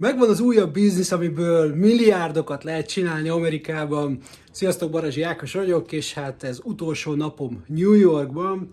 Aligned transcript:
Megvan 0.00 0.28
az 0.28 0.40
újabb 0.40 0.72
biznisz, 0.72 1.12
amiből 1.12 1.74
milliárdokat 1.74 2.64
lehet 2.64 2.88
csinálni 2.88 3.28
Amerikában. 3.28 4.18
Sziasztok, 4.50 4.90
Barazsi 4.90 5.22
Ákos 5.22 5.52
vagyok, 5.52 5.92
és 5.92 6.12
hát 6.12 6.42
ez 6.42 6.60
utolsó 6.64 7.14
napom 7.14 7.64
New 7.66 7.92
Yorkban. 7.92 8.72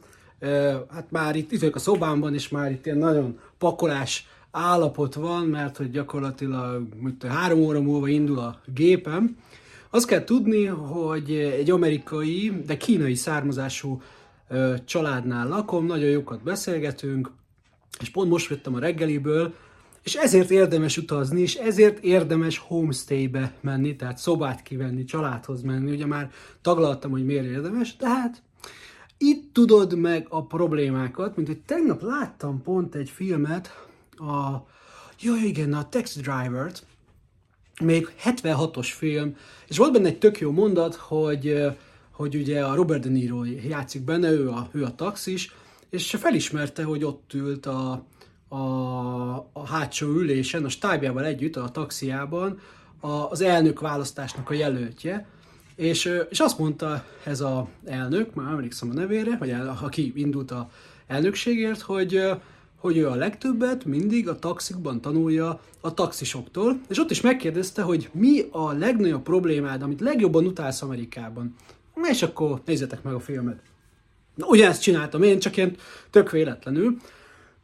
Hát 0.90 1.08
már 1.10 1.36
itt, 1.36 1.52
itt 1.52 1.60
vagyok 1.60 1.76
a 1.76 1.80
szobámban, 1.80 2.34
és 2.34 2.50
már 2.50 2.72
itt 2.72 2.86
ilyen 2.86 2.98
nagyon 2.98 3.40
pakolás 3.58 4.28
állapot 4.52 5.14
van, 5.14 5.46
mert 5.46 5.78
hogy 5.78 5.92
gyakorlatilag 5.92 6.88
mint 7.02 7.24
három 7.24 7.60
óra 7.60 7.82
múlva 7.82 8.08
indul 8.08 8.40
a 8.40 8.62
gépem. 8.74 9.38
Azt 9.90 10.08
kell 10.08 10.24
tudni, 10.24 10.66
hogy 10.66 11.32
egy 11.32 11.72
amerikai, 11.72 12.62
de 12.66 12.78
kínai 12.78 13.16
származású 13.16 14.02
családnál 14.86 15.48
lakom, 15.48 15.86
nagyon 15.86 16.10
jókat 16.10 16.44
beszélgetünk, 16.44 17.32
és 18.00 18.10
pont 18.10 18.30
most 18.30 18.50
jöttem 18.50 18.76
a 18.76 18.80
reggeliből, 18.80 19.54
és 20.06 20.16
ezért 20.16 20.52
érdemes 20.52 20.98
utazni, 20.98 21.42
és 21.42 21.56
ezért 21.56 22.04
érdemes 22.04 22.58
homestaybe 22.58 23.54
menni, 23.62 23.96
tehát 23.96 24.18
szobát 24.18 24.62
kivenni, 24.62 25.04
családhoz 25.04 25.62
menni. 25.62 25.92
Ugye 25.92 26.06
már 26.06 26.32
taglaltam, 26.62 27.12
hogy 27.12 27.26
miért 27.26 27.46
érdemes, 27.46 27.96
tehát 27.96 28.42
itt 29.18 29.54
tudod 29.54 29.98
meg 29.98 30.26
a 30.30 30.46
problémákat, 30.46 31.36
mint 31.36 31.48
hogy 31.48 31.60
tegnap 31.60 32.02
láttam 32.02 32.62
pont 32.62 32.96
egy 32.96 33.10
filmet, 33.10 33.88
a, 34.18 34.68
jó 35.20 35.36
igen, 35.36 35.74
a 35.74 35.90
Taxi 35.90 36.22
Driver-t, 36.22 36.86
még 37.82 38.10
76-os 38.24 38.88
film, 38.98 39.36
és 39.68 39.78
volt 39.78 39.92
benne 39.92 40.08
egy 40.08 40.18
tök 40.18 40.40
jó 40.40 40.52
mondat, 40.52 40.96
hogy, 40.96 41.64
hogy 42.12 42.36
ugye 42.36 42.66
a 42.66 42.76
Robert 42.76 43.02
De 43.02 43.10
Niro 43.10 43.44
játszik 43.44 44.02
benne, 44.02 44.30
ő 44.30 44.50
a, 44.50 44.70
ő 44.72 44.84
a 44.84 44.96
taxis, 44.96 45.56
és 45.90 46.16
felismerte, 46.20 46.84
hogy 46.84 47.04
ott 47.04 47.34
ült 47.34 47.66
a, 47.66 48.06
a, 48.48 48.58
a 49.54 49.66
hátsó 49.66 50.08
ülésen, 50.08 50.66
a 50.66 50.70
stábjával 50.70 51.26
együtt, 51.26 51.56
a 51.56 51.70
taxiában 51.70 52.60
a, 53.00 53.08
az 53.08 53.42
elnök 53.42 53.80
választásnak 53.80 54.50
a 54.50 54.54
jelöltje, 54.54 55.28
és, 55.76 56.12
és 56.30 56.40
azt 56.40 56.58
mondta 56.58 57.06
ez 57.24 57.42
a 57.42 57.68
elnök, 57.86 58.34
már 58.34 58.52
emlékszem 58.52 58.90
a 58.90 58.94
nevére, 58.94 59.38
vagy 59.38 59.50
el, 59.50 59.80
aki 59.82 60.14
indult 60.16 60.52
a 60.52 60.70
elnökségért, 61.08 61.82
hogy, 61.82 62.22
hogy 62.76 62.98
ő 62.98 63.08
a 63.10 63.16
legtöbbet 63.16 63.86
mindig 63.86 64.30
a 64.30 64.40
taxikban 64.40 65.02
tanulja 65.02 65.62
a 65.82 65.94
taxisoktól, 65.94 66.80
és 66.90 67.00
ott 67.00 67.12
is 67.12 67.22
megkérdezte, 67.22 67.82
hogy 67.82 68.10
mi 68.14 68.42
a 68.52 68.72
legnagyobb 68.72 69.24
problémád, 69.24 69.82
amit 69.82 70.00
legjobban 70.00 70.46
utálsz 70.46 70.82
Amerikában. 70.82 71.56
És 72.10 72.22
akkor 72.22 72.62
nézzetek 72.66 73.04
meg 73.04 73.14
a 73.14 73.20
filmet. 73.20 73.60
Na, 74.36 74.46
ugyanezt 74.46 74.82
csináltam 74.82 75.24
én, 75.24 75.40
csak 75.40 75.58
ilyen 75.58 75.76
tök 76.10 76.32
véletlenül. 76.32 76.98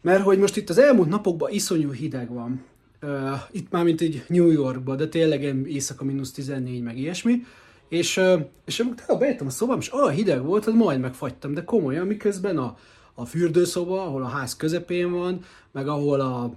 Mert 0.02 0.24
hogy 0.24 0.38
most 0.38 0.58
itt 0.58 0.70
az 0.70 0.78
elmúlt 0.78 1.10
napokban 1.10 1.52
iszonyú 1.52 1.92
hideg 1.92 2.34
van. 2.34 2.64
Uh, 3.02 3.40
itt 3.52 3.72
már 3.72 3.84
mint 3.84 4.02
egy 4.02 4.24
New 4.28 4.52
Yorkban, 4.52 4.98
de 4.98 5.08
tényleg 5.08 5.44
éjszaka 5.68 6.04
mínusz 6.04 6.32
14, 6.32 6.82
meg 6.82 6.98
ilyesmi. 6.98 7.44
És, 7.90 8.18
uh, 8.18 8.42
és 8.66 8.80
amikor 8.80 9.18
bejöttem 9.18 9.48
a 9.48 9.50
szobám, 9.50 9.80
és 9.80 9.94
olyan 9.94 10.12
hideg 10.12 10.44
volt, 10.44 10.64
hogy 10.64 10.74
majd 10.74 11.00
megfagytam, 11.00 11.54
de 11.54 11.64
komolyan, 11.64 12.08
miközben 12.08 12.58
a, 12.58 12.78
a 13.14 13.26
fürdőszoba, 13.26 14.04
ahol 14.04 14.24
a 14.24 14.28
ház 14.28 14.56
közepén 14.56 15.12
van, 15.12 15.40
meg 15.72 15.88
ahol 15.88 16.20
a, 16.20 16.54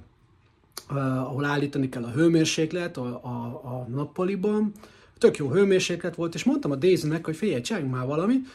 uh, 0.91 1.20
ahol 1.20 1.45
állítani 1.45 1.89
kell 1.89 2.05
a 2.05 2.11
hőmérséklet 2.11 2.97
a, 2.97 3.20
a, 3.23 3.61
a 3.64 3.86
nappaliban, 3.89 4.73
tök 5.19 5.36
jó 5.36 5.51
hőmérséklet 5.51 6.14
volt, 6.14 6.34
és 6.34 6.45
mondtam 6.45 6.70
a 6.70 6.77
Daisy-nek, 6.77 7.25
hogy 7.25 7.36
figyelj, 7.36 7.61
csináljunk 7.61 7.95
már 7.95 8.06
valamit, 8.06 8.47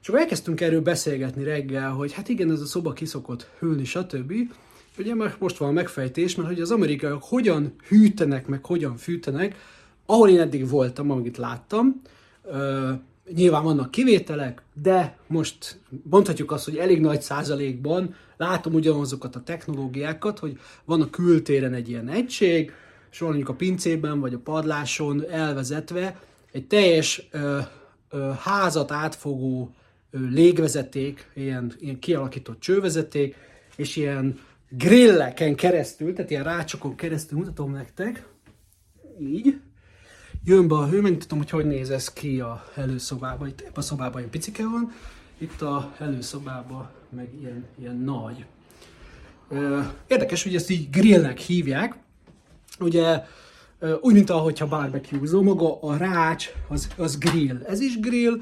és 0.00 0.08
akkor 0.08 0.20
elkezdtünk 0.20 0.60
erről 0.60 0.80
beszélgetni 0.80 1.44
reggel, 1.44 1.90
hogy 1.90 2.12
hát 2.12 2.28
igen, 2.28 2.50
ez 2.50 2.60
a 2.60 2.66
szoba 2.66 2.92
kiszokott 2.92 3.48
hűlni, 3.58 3.84
stb. 3.84 4.32
Ugye 4.98 5.14
már 5.14 5.36
most 5.38 5.56
van 5.56 5.68
a 5.68 5.72
megfejtés, 5.72 6.34
mert 6.34 6.48
hogy 6.48 6.60
az 6.60 6.70
amerikaiak 6.70 7.22
hogyan 7.22 7.74
hűtenek, 7.88 8.46
meg 8.46 8.64
hogyan 8.64 8.96
fűtenek, 8.96 9.56
ahol 10.06 10.28
én 10.28 10.40
eddig 10.40 10.68
voltam, 10.68 11.10
amit 11.10 11.36
láttam, 11.36 12.02
ö, 12.44 12.90
nyilván 13.34 13.62
vannak 13.62 13.90
kivételek, 13.90 14.62
de 14.82 15.18
most 15.26 15.80
mondhatjuk 16.10 16.52
azt, 16.52 16.64
hogy 16.64 16.76
elég 16.76 17.00
nagy 17.00 17.22
százalékban 17.22 18.14
látom 18.36 18.74
ugyanazokat 18.74 19.36
a 19.36 19.42
technológiákat, 19.42 20.38
hogy 20.38 20.58
van 20.84 21.00
a 21.00 21.10
kültéren 21.10 21.74
egy 21.74 21.88
ilyen 21.88 22.08
egység, 22.08 22.72
és 23.10 23.18
van 23.18 23.28
mondjuk 23.28 23.48
a 23.48 23.54
pincében 23.54 24.20
vagy 24.20 24.34
a 24.34 24.38
padláson 24.38 25.30
elvezetve 25.30 26.20
egy 26.52 26.66
teljes 26.66 27.28
ö, 27.30 27.58
ö, 28.10 28.30
házat 28.40 28.90
átfogó 28.90 29.74
légvezeték, 30.10 31.30
ilyen, 31.34 31.72
ilyen 31.78 31.98
kialakított 31.98 32.60
csővezeték, 32.60 33.36
és 33.76 33.96
ilyen 33.96 34.38
grilleken 34.68 35.54
keresztül, 35.54 36.12
tehát 36.12 36.30
ilyen 36.30 36.44
rácsokon 36.44 36.94
keresztül 36.94 37.38
mutatom 37.38 37.72
nektek, 37.72 38.26
így, 39.20 39.60
jön 40.44 40.68
be 40.68 40.74
a 40.74 40.88
hő, 40.88 41.00
megmutatom, 41.00 41.38
hogy 41.38 41.50
hogy 41.50 41.66
néz 41.66 41.90
ez 41.90 42.12
ki 42.12 42.40
a 42.40 42.64
előszobában. 42.74 43.48
Itt 43.48 43.70
a 43.74 43.80
szobában 43.80 44.22
egy 44.22 44.28
picike 44.28 44.62
van, 44.62 44.92
itt 45.38 45.62
a 45.62 45.94
előszobában 45.98 46.90
meg 47.10 47.28
ilyen, 47.40 47.64
ilyen 47.80 47.96
nagy. 47.96 48.44
Érdekes, 50.06 50.42
hogy 50.42 50.54
ezt 50.54 50.70
így 50.70 50.90
grillnek 50.90 51.38
hívják. 51.38 51.96
Ugye 52.80 53.24
úgy, 54.00 54.14
mint 54.14 54.30
ahogyha 54.30 54.66
barbecue 54.66 55.42
maga 55.42 55.80
a 55.80 55.96
rács, 55.96 56.50
az, 56.68 56.88
az 56.96 57.18
grill. 57.18 57.62
Ez 57.66 57.80
is 57.80 58.00
grill, 58.00 58.40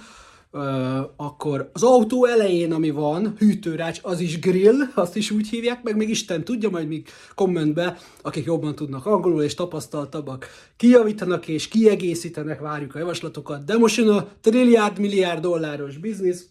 akkor 1.16 1.70
az 1.72 1.82
autó 1.82 2.24
elején, 2.24 2.72
ami 2.72 2.90
van, 2.90 3.34
hűtőrács, 3.38 4.00
az 4.02 4.20
is 4.20 4.38
grill, 4.38 4.80
azt 4.94 5.16
is 5.16 5.30
úgy 5.30 5.48
hívják, 5.48 5.82
meg 5.82 5.96
még 5.96 6.08
Isten 6.08 6.44
tudja, 6.44 6.70
majd 6.70 6.88
még 6.88 7.08
kommentbe, 7.34 7.98
akik 8.22 8.44
jobban 8.44 8.74
tudnak 8.74 9.06
angolul 9.06 9.42
és 9.42 9.54
tapasztaltabbak, 9.54 10.46
kijavítanak 10.76 11.48
és 11.48 11.68
kiegészítenek, 11.68 12.60
várjuk 12.60 12.94
a 12.94 12.98
javaslatokat, 12.98 13.64
de 13.64 13.76
most 13.78 13.96
jön 13.96 14.08
a 14.08 14.28
trilliárd 14.40 14.98
milliárd 14.98 15.40
dolláros 15.40 15.96
biznisz. 15.96 16.46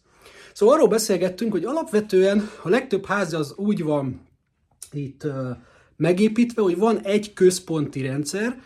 Szóval 0.54 0.76
arról 0.76 0.88
beszélgettünk, 0.88 1.52
hogy 1.52 1.66
alapvetően 1.66 2.50
a 2.64 2.70
legtöbb 2.70 3.06
ház 3.06 3.34
az 3.34 3.54
úgy 3.56 3.84
van 3.84 4.22
itt 4.92 5.28
megépítve, 5.98 6.62
hogy 6.62 6.78
van 6.78 7.00
egy 7.00 7.34
központi 7.34 8.02
rendszer, 8.02 8.62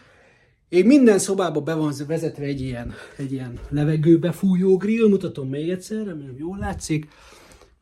én 0.70 0.86
minden 0.86 1.20
szobába 1.20 1.62
be 1.62 1.74
van 1.74 1.94
vezetve 2.08 2.44
egy 2.44 2.62
ilyen, 2.62 2.94
egy 3.18 3.32
ilyen 3.32 3.60
levegőbe 3.70 4.32
fújó 4.32 4.78
grill, 4.78 5.08
mutatom 5.08 5.50
még 5.50 5.70
egyszer, 5.70 6.06
remélem 6.06 6.38
jól 6.38 6.58
látszik. 6.58 7.08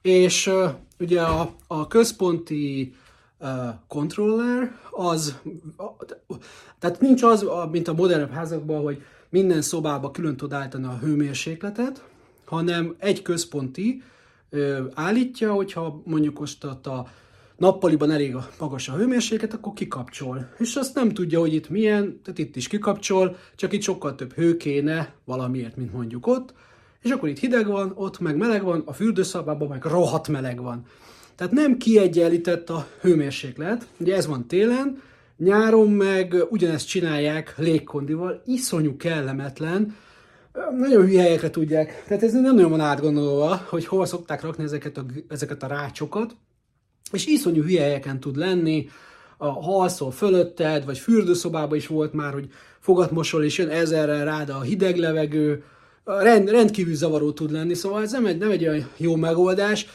És 0.02 0.48
uh, 0.48 0.70
ugye 1.00 1.22
a, 1.22 1.56
a 1.68 1.88
központi 1.88 2.94
uh, 3.40 3.50
controller 3.88 4.80
az, 4.92 5.40
tehát 6.80 7.02
nincs 7.02 7.24
az, 7.24 7.46
mint 7.72 7.88
a 7.88 7.94
modernebb 7.94 8.32
házakban, 8.32 8.82
hogy 8.82 9.02
minden 9.30 9.62
szobába 9.62 10.12
külön 10.12 10.38
tud 10.38 10.54
állítani 10.54 10.86
a 10.86 10.98
hőmérsékletet, 11.02 12.04
hanem 12.46 12.96
egy 12.98 13.22
központi 13.22 14.02
uh, 14.52 14.78
állítja, 14.94 15.54
hogyha 15.54 16.02
mondjuk 16.06 16.40
most 16.40 16.64
a 16.64 17.08
nappaliban 17.58 18.12
elég 18.12 18.36
a 18.36 18.48
magas 18.60 18.90
a 18.90 18.96
hőmérséklet, 18.96 19.54
akkor 19.54 19.74
kikapcsol. 19.74 20.50
És 20.58 20.76
azt 20.76 20.96
nem 20.96 21.10
tudja, 21.10 21.40
hogy 21.40 21.54
itt 21.54 21.70
milyen, 21.70 22.20
tehát 22.24 22.40
itt 22.40 22.56
is 22.56 22.68
kikapcsol, 22.68 23.38
csak 23.56 23.74
itt 23.74 23.82
sokkal 23.82 24.16
több 24.16 24.34
hő 24.34 24.58
kéne 24.58 25.14
valamiért, 25.26 25.76
mint 25.76 25.94
mondjuk 25.94 26.28
ott. 26.28 26.54
És 27.02 27.10
akkor 27.12 27.30
itt 27.30 27.40
hideg 27.40 27.68
van, 27.68 27.92
ott 27.96 28.20
meg 28.20 28.38
meleg 28.38 28.64
van, 28.64 28.82
a 28.86 28.94
fürdőszobában 28.94 29.68
meg 29.68 29.84
rohadt 29.84 30.28
meleg 30.28 30.62
van. 30.62 30.86
Tehát 31.36 31.54
nem 31.54 31.78
kiegyenlített 31.78 32.70
a 32.70 32.88
hőmérséklet, 33.02 33.88
ugye 34.00 34.16
ez 34.16 34.28
van 34.28 34.48
télen, 34.48 35.02
nyáron 35.38 35.92
meg 35.92 36.36
ugyanezt 36.50 36.88
csinálják 36.88 37.54
légkondival, 37.58 38.42
iszonyú 38.46 38.96
kellemetlen, 38.96 39.96
nagyon 40.78 41.06
hülye 41.06 41.22
helyekre 41.22 41.50
tudják, 41.50 42.04
tehát 42.08 42.24
ez 42.24 42.34
nem 42.34 42.56
nagyon 42.56 42.70
van 42.70 42.80
átgondolva, 42.80 43.62
hogy 43.70 43.86
hol 43.86 44.06
szokták 44.06 44.42
rakni 44.42 44.64
ezeket 44.64 44.98
a, 44.98 45.06
ezeket 45.28 45.64
a 45.64 45.68
rácsokat, 45.68 46.36
és 47.12 47.26
iszonyú 47.26 47.64
hülye 47.64 48.02
tud 48.20 48.38
lenni, 48.38 48.90
a 49.38 49.48
halszol 49.48 50.12
fölötted, 50.12 50.86
vagy 50.86 50.98
fürdőszobában 50.98 51.78
is 51.78 51.88
volt 51.88 52.14
már, 52.14 52.34
hogy 52.34 52.50
fogatmosol, 52.80 53.44
és 53.44 53.58
jön 53.58 53.70
ezerrel 53.70 54.26
rád 54.26 54.50
a 54.50 54.62
hideg 54.62 54.98
levegő, 54.98 55.64
rend, 56.04 56.50
rendkívül 56.50 56.96
zavaró 56.96 57.32
tud 57.32 57.52
lenni, 57.52 57.74
szóval 57.74 58.02
ez 58.02 58.12
nem 58.12 58.26
egy, 58.26 58.38
nem 58.38 58.52
egy 58.52 58.68
olyan 58.68 58.90
jó 58.98 59.16
megoldás. 59.16 59.88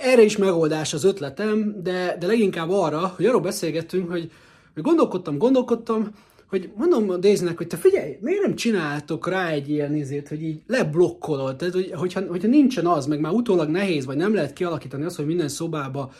Erre 0.00 0.22
is 0.22 0.36
megoldás 0.36 0.94
az 0.94 1.04
ötletem, 1.04 1.76
de, 1.82 2.16
de 2.20 2.26
leginkább 2.26 2.70
arra, 2.70 3.12
hogy 3.16 3.26
arról 3.26 3.40
beszélgettünk, 3.40 4.10
hogy, 4.10 4.30
hogy 4.74 4.82
gondolkodtam, 4.82 5.38
gondolkodtam, 5.38 6.10
hogy 6.48 6.70
mondom 6.76 7.10
a 7.10 7.16
Daisy-nek, 7.16 7.56
hogy 7.56 7.66
te 7.66 7.76
figyelj, 7.76 8.18
miért 8.20 8.42
nem 8.42 8.54
csináltok 8.54 9.28
rá 9.28 9.48
egy 9.48 9.70
ilyen 9.70 9.94
izét, 9.94 10.28
hogy 10.28 10.42
így 10.42 10.60
leblokkolod, 10.66 11.56
tehát 11.56 11.74
hogy, 11.74 11.92
hogyha, 11.94 12.20
hogyha 12.28 12.48
nincsen 12.48 12.86
az, 12.86 13.06
meg 13.06 13.20
már 13.20 13.32
utólag 13.32 13.68
nehéz, 13.68 14.04
vagy 14.04 14.16
nem 14.16 14.34
lehet 14.34 14.52
kialakítani 14.52 15.04
azt, 15.04 15.16
hogy 15.16 15.26
minden 15.26 15.48
szobába 15.48 16.12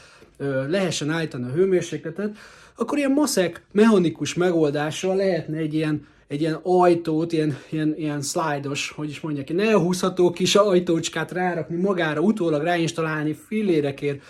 lehessen 0.69 1.11
állítani 1.11 1.45
a 1.45 1.53
hőmérsékletet, 1.53 2.37
akkor 2.77 2.99
ilyen 2.99 3.13
maszek 3.13 3.63
mechanikus 3.73 4.35
megoldással 4.35 5.17
lehetne 5.17 5.57
egy 5.57 5.75
ilyen, 5.75 6.07
egy 6.29 6.41
ilyen 6.41 6.61
ajtót, 6.63 7.33
ilyen, 7.33 7.59
ilyen, 7.71 7.95
ilyen 7.97 8.23
szlájdos, 8.23 8.91
hogy 8.91 9.11
is 9.11 9.21
mondják, 9.21 9.51
egy 9.51 9.61
elhúzható 9.61 10.31
kis 10.31 10.55
ajtócskát 10.55 11.33
rárakni 11.33 11.77
magára, 11.77 12.21
utólag 12.21 12.63
ráinstalálni 12.63 13.35
fillérekért 13.47 14.23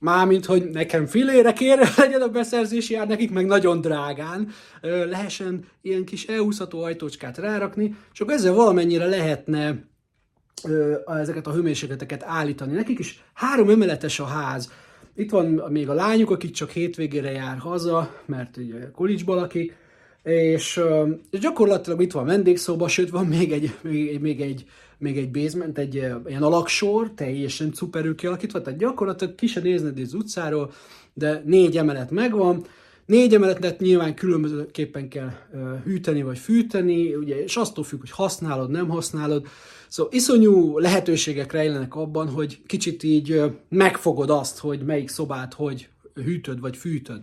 Mármint, 0.00 0.44
hogy 0.44 0.70
nekem 0.70 1.06
filére 1.06 1.52
kér 1.52 1.78
legyen 1.96 2.22
a 2.22 2.28
beszerzési 2.28 2.94
ár, 2.94 3.06
nekik 3.06 3.30
meg 3.30 3.46
nagyon 3.46 3.80
drágán 3.80 4.48
lehessen 4.80 5.64
ilyen 5.82 6.04
kis 6.04 6.24
elhúzható 6.24 6.82
ajtócskát 6.82 7.38
rárakni, 7.38 7.96
és 8.12 8.20
akkor 8.20 8.34
ezzel 8.34 8.52
valamennyire 8.52 9.06
lehetne 9.06 9.84
ezeket 11.06 11.46
a 11.46 11.52
hőmérsékleteket 11.52 12.22
állítani. 12.26 12.72
Nekik 12.72 12.98
is 12.98 13.22
három 13.34 13.70
emeletes 13.70 14.20
a 14.20 14.24
ház. 14.24 14.72
Itt 15.18 15.30
van 15.30 15.46
még 15.46 15.88
a 15.88 15.94
lányuk, 15.94 16.30
akik 16.30 16.50
csak 16.50 16.70
hétvégére 16.70 17.30
jár 17.30 17.58
haza, 17.58 18.22
mert 18.26 18.56
ugye 18.56 18.90
college 18.90 19.22
lakik, 19.26 19.76
és, 20.22 20.80
és 21.30 21.38
gyakorlatilag 21.38 22.02
itt 22.02 22.12
van 22.12 22.24
vendégszoba, 22.24 22.88
sőt 22.88 23.10
van 23.10 23.26
még 23.26 23.52
egy, 23.52 23.74
még, 23.80 24.20
még 24.20 24.40
egy, 24.40 24.64
még 24.98 25.18
egy 25.18 25.30
basement, 25.30 25.78
egy 25.78 25.94
ilyen 25.94 26.42
alaksor, 26.42 27.10
teljesen 27.14 27.72
szuperül 27.72 28.14
kialakítva, 28.14 28.62
tehát 28.62 28.78
gyakorlatilag 28.78 29.34
ki 29.34 29.46
se 29.46 29.60
nézned 29.60 29.98
az 29.98 30.14
utcáról, 30.14 30.72
de 31.14 31.42
négy 31.44 31.76
emelet 31.76 32.10
megvan, 32.10 32.64
Négy 33.08 33.34
emeletet 33.34 33.80
nyilván 33.80 34.14
különbözőképpen 34.14 35.08
kell 35.08 35.30
hűteni 35.84 36.22
vagy 36.22 36.38
fűteni, 36.38 37.14
ugye, 37.14 37.42
és 37.42 37.56
attól 37.56 37.84
függ, 37.84 38.00
hogy 38.00 38.10
használod, 38.10 38.70
nem 38.70 38.88
használod. 38.88 39.46
Szóval 39.88 40.12
iszonyú 40.12 40.78
lehetőségek 40.78 41.52
rejlenek 41.52 41.94
abban, 41.94 42.28
hogy 42.28 42.62
kicsit 42.66 43.02
így 43.02 43.42
megfogod 43.68 44.30
azt, 44.30 44.58
hogy 44.58 44.80
melyik 44.84 45.08
szobát 45.08 45.54
hogy 45.54 45.88
hűtöd 46.14 46.60
vagy 46.60 46.76
fűtöd. 46.76 47.22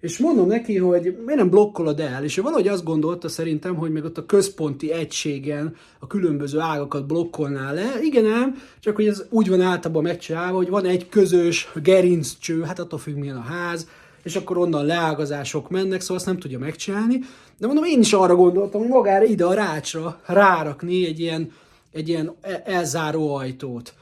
És 0.00 0.18
mondom 0.18 0.46
neki, 0.46 0.76
hogy 0.76 1.02
miért 1.02 1.40
nem 1.40 1.50
blokkolod 1.50 2.00
el, 2.00 2.24
és 2.24 2.36
ő 2.36 2.42
valahogy 2.42 2.68
azt 2.68 2.84
gondolta 2.84 3.28
szerintem, 3.28 3.74
hogy 3.74 3.92
meg 3.92 4.04
ott 4.04 4.18
a 4.18 4.26
központi 4.26 4.92
egységen 4.92 5.76
a 5.98 6.06
különböző 6.06 6.58
ágakat 6.58 7.06
blokkolná 7.06 7.72
le. 7.72 7.98
Igen 8.02 8.26
ám, 8.26 8.62
csak 8.80 8.96
hogy 8.96 9.06
ez 9.06 9.24
úgy 9.30 9.48
van 9.48 9.60
általában 9.60 10.02
megcsinálva, 10.02 10.56
hogy 10.56 10.68
van 10.68 10.84
egy 10.84 11.08
közös 11.08 11.72
gerinccső, 11.82 12.62
hát 12.62 12.78
attól 12.78 12.98
függ 12.98 13.16
milyen 13.16 13.36
a 13.36 13.40
ház, 13.40 13.88
és 14.24 14.36
akkor 14.36 14.56
onnan 14.56 14.84
leágazások 14.84 15.70
mennek, 15.70 16.00
szóval 16.00 16.16
azt 16.16 16.26
nem 16.26 16.38
tudja 16.38 16.58
megcsinálni. 16.58 17.18
De 17.58 17.66
mondom, 17.66 17.84
én 17.84 18.00
is 18.00 18.12
arra 18.12 18.34
gondoltam, 18.34 18.80
hogy 18.80 18.90
magára 18.90 19.24
ide 19.24 19.44
a 19.44 19.54
rácsra 19.54 20.20
rárakni 20.26 21.06
egy 21.06 21.20
ilyen, 21.20 21.52
egy 21.92 22.08
ilyen 22.08 22.34
e- 22.40 22.62
elzáró 22.64 23.34
ajtót. 23.34 23.94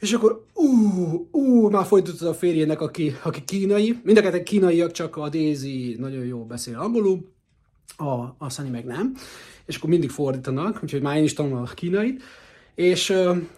És 0.00 0.12
akkor, 0.12 0.44
ú, 0.54 1.28
ú, 1.30 1.68
már 1.68 1.86
folytatott 1.86 2.28
a 2.28 2.34
férjének, 2.34 2.80
aki, 2.80 3.16
aki 3.22 3.44
kínai. 3.44 4.00
Mind 4.02 4.18
a 4.18 4.42
kínaiak, 4.42 4.90
csak 4.90 5.16
a 5.16 5.28
Daisy 5.28 5.96
nagyon 5.98 6.24
jól 6.24 6.44
beszél 6.44 6.78
angolul, 6.78 7.28
a, 7.96 8.12
a 8.38 8.50
Sunny 8.50 8.70
meg 8.70 8.84
nem. 8.84 9.14
És 9.66 9.76
akkor 9.76 9.90
mindig 9.90 10.10
fordítanak, 10.10 10.80
úgyhogy 10.82 11.02
már 11.02 11.16
én 11.16 11.22
is 11.22 11.32
tanulom 11.32 11.62
a 11.62 11.74
kínait. 11.74 12.22
És 12.74 13.12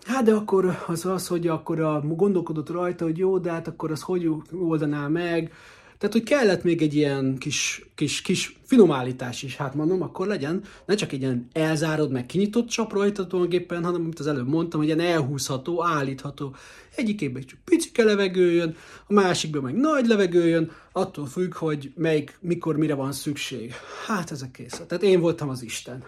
hát 0.04 0.24
de 0.24 0.34
akkor 0.34 0.78
az 0.86 1.06
az, 1.06 1.26
hogy 1.26 1.46
akkor 1.46 1.80
a, 1.80 2.00
gondolkodott 2.00 2.70
rajta, 2.70 3.04
hogy 3.04 3.18
jó, 3.18 3.38
de 3.38 3.50
hát 3.50 3.68
akkor 3.68 3.90
az 3.90 4.02
hogy 4.02 4.28
oldaná 4.52 5.08
meg, 5.08 5.52
tehát, 6.00 6.14
hogy 6.14 6.24
kellett 6.24 6.62
még 6.62 6.82
egy 6.82 6.94
ilyen 6.94 7.38
kis, 7.38 7.86
kis, 7.94 8.22
kis 8.22 8.58
finomállítás 8.64 9.42
is, 9.42 9.56
hát 9.56 9.74
mondom, 9.74 10.02
akkor 10.02 10.26
legyen, 10.26 10.62
ne 10.86 10.94
csak 10.94 11.12
egy 11.12 11.20
ilyen 11.20 11.48
elzárod, 11.52 12.10
meg 12.10 12.26
kinyitott 12.26 12.68
csap 12.68 12.92
rajta 12.92 13.26
tulajdonképpen, 13.26 13.84
hanem, 13.84 14.00
amit 14.00 14.18
az 14.18 14.26
előbb 14.26 14.48
mondtam, 14.48 14.80
hogy 14.80 14.88
ilyen 14.88 15.00
elhúzható, 15.00 15.84
állítható. 15.84 16.54
Egyikében 16.94 17.42
csak 17.46 17.58
picike 17.64 18.04
levegő 18.04 18.52
jön, 18.52 18.76
a 19.06 19.12
másikban 19.12 19.62
meg 19.62 19.74
nagy 19.74 20.06
levegő 20.06 20.48
jön, 20.48 20.70
attól 20.92 21.26
függ, 21.26 21.54
hogy 21.54 21.92
melyik, 21.96 22.38
mikor, 22.40 22.76
mire 22.76 22.94
van 22.94 23.12
szükség. 23.12 23.72
Hát 24.06 24.30
ezek 24.30 24.50
kész. 24.50 24.82
Tehát 24.86 25.02
én 25.02 25.20
voltam 25.20 25.48
az 25.48 25.62
Isten. 25.62 26.04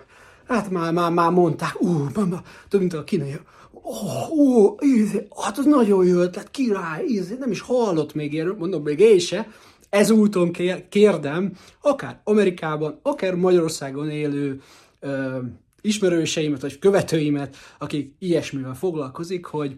Hát 0.49 0.71
már, 0.71 0.93
már, 0.93 1.13
már 1.13 1.31
mondták, 1.31 1.81
ú, 1.81 2.07
mama, 2.15 2.43
több 2.69 2.81
mint 2.81 2.95
a 2.95 3.05
kínai, 3.05 3.39
ó, 3.85 4.39
ó, 4.39 4.77
íz, 4.81 5.21
hát 5.43 5.59
az 5.59 5.65
nagyon 5.65 6.07
jó 6.07 6.19
ötlet, 6.19 6.51
király, 6.51 7.05
íz, 7.05 7.35
nem 7.39 7.51
is 7.51 7.61
hallott 7.61 8.15
még 8.15 8.33
ilyen, 8.33 8.55
mondom, 8.59 8.83
még 8.83 9.01
én 9.01 9.19
se, 9.19 9.49
ezúton 9.93 10.53
kérdem, 10.89 11.53
akár 11.81 12.21
Amerikában, 12.25 12.99
akár 13.03 13.35
Magyarországon 13.35 14.11
élő 14.11 14.61
ö, 15.01 15.39
ismerőseimet, 15.81 16.61
vagy 16.61 16.79
követőimet, 16.79 17.57
akik 17.79 18.15
ilyesmivel 18.19 18.75
foglalkozik, 18.75 19.45
hogy 19.45 19.77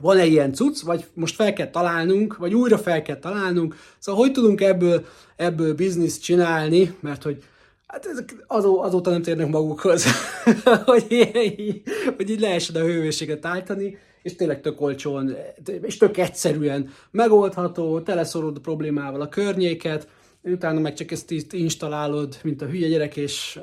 van-e 0.00 0.24
ilyen 0.24 0.52
cucc, 0.52 0.80
vagy 0.80 1.04
most 1.14 1.34
fel 1.34 1.52
kell 1.52 1.70
találnunk, 1.70 2.36
vagy 2.36 2.54
újra 2.54 2.78
fel 2.78 3.02
kell 3.02 3.18
találnunk, 3.18 3.76
szóval 3.98 4.20
hogy 4.20 4.32
tudunk 4.32 4.60
ebből, 4.60 5.06
ebből 5.36 5.74
bizniszt 5.74 6.22
csinálni, 6.22 6.96
mert 7.00 7.22
hogy 7.22 7.44
hát 7.90 8.06
ezek 8.06 8.44
azó, 8.46 8.80
azóta 8.80 9.10
nem 9.10 9.22
térnek 9.22 9.48
magukhoz, 9.48 10.04
hogy, 10.84 11.06
így, 11.10 11.82
hogy 12.16 12.30
így 12.30 12.40
lehessen 12.40 12.76
a 12.76 12.84
hőmérsékletet 12.84 13.44
állítani, 13.44 13.98
és 14.22 14.34
tényleg 14.34 14.60
tök 14.60 14.80
olcsón, 14.80 15.36
és 15.82 15.96
tök 15.96 16.16
egyszerűen 16.16 16.90
megoldható, 17.10 18.00
teleszorod 18.00 18.56
a 18.56 18.60
problémával 18.60 19.20
a 19.20 19.28
környéket, 19.28 20.08
utána 20.42 20.80
meg 20.80 20.94
csak 20.94 21.10
ezt 21.10 21.30
itt 21.30 21.52
installálod, 21.52 22.38
mint 22.42 22.62
a 22.62 22.66
hülye 22.66 22.88
gyerek, 22.88 23.16
és 23.16 23.60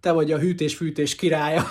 te 0.00 0.12
vagy 0.12 0.32
a 0.32 0.38
hűtés-fűtés 0.38 1.14
királya. 1.14 1.64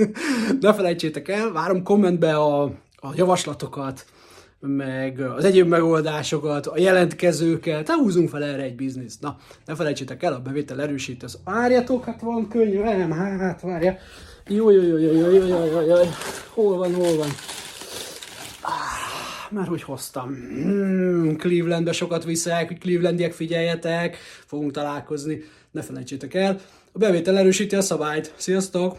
ne 0.60 0.74
felejtsétek 0.74 1.28
el, 1.28 1.52
várom 1.52 1.82
kommentbe 1.82 2.36
a, 2.36 2.62
a 2.96 3.12
javaslatokat, 3.14 4.04
meg 4.60 5.20
az 5.20 5.44
egyéb 5.44 5.68
megoldásokat, 5.68 6.66
a 6.66 6.78
jelentkezőket, 6.78 7.88
hát 7.88 7.98
húzunk 7.98 8.28
fel 8.28 8.44
erre 8.44 8.62
egy 8.62 8.74
bizniszt. 8.74 9.20
Na, 9.20 9.36
ne 9.66 9.74
felejtsétek 9.74 10.22
el, 10.22 10.32
a 10.32 10.40
bevétel 10.40 10.80
erősít, 10.80 11.22
az 11.22 11.38
várjatok, 11.44 12.04
hát 12.04 12.20
van 12.20 12.48
könnyű, 12.48 12.82
nem, 12.82 13.10
hát 13.10 13.60
várja. 13.60 13.96
Jó, 14.48 14.70
jó, 14.70 14.82
jó, 14.82 14.96
jó, 14.96 15.12
jó, 15.12 15.30
jó, 15.30 15.46
jó, 15.46 15.64
jó, 15.64 15.80
jó. 15.80 15.96
Hol 16.48 16.76
van, 16.76 16.94
hol 16.94 17.16
van? 17.16 17.28
Ah, 18.62 19.50
már 19.50 19.66
hogy 19.66 19.82
hoztam. 19.82 20.28
Hmm, 20.28 21.36
Clevelandbe 21.36 21.92
sokat 21.92 22.24
viszek, 22.24 22.68
hogy 22.68 22.78
Clevelandiek 22.78 23.32
figyeljetek, 23.32 24.16
fogunk 24.46 24.72
találkozni, 24.72 25.42
ne 25.70 25.82
felejtsétek 25.82 26.34
el. 26.34 26.60
A 26.92 26.98
bevétel 26.98 27.38
erősíti 27.38 27.76
a 27.76 27.80
szabályt. 27.80 28.32
Sziasztok! 28.36 28.96